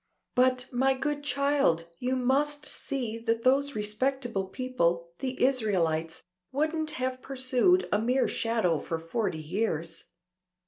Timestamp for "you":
1.99-2.15